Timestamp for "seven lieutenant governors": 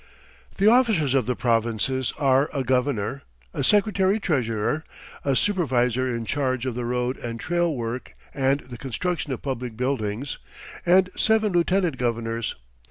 11.15-12.55